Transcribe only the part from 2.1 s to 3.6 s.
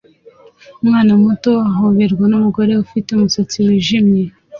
numugore ufite umusatsi